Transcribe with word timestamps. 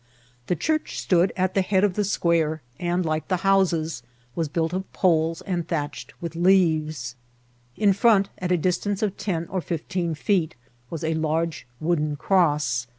The 0.47 0.55
church 0.55 0.97
stood 0.99 1.31
at 1.37 1.53
the 1.53 1.61
hea4 1.61 1.83
of 1.83 1.93
the 1.93 2.01
squarci 2.01 2.61
and^ 2.79 3.05
like 3.05 3.27
the 3.27 3.37
homes, 3.45 4.01
was 4.33 4.49
built 4.49 4.73
of 4.73 4.91
poles 4.93 5.41
and 5.41 5.67
thatched 5.67 6.19
with 6.19 6.35
leaves* 6.35 7.13
In 7.77 7.93
front, 7.93 8.29
at 8.39 8.51
a 8.51 8.57
distance 8.57 9.03
of 9.03 9.15
ten 9.15 9.45
or 9.49 9.61
fifteen 9.61 10.15
feet, 10.15 10.55
was 10.89 11.03
a 11.03 11.13
large 11.13 11.67
wooden 11.79 12.15
cross. 12.15 12.87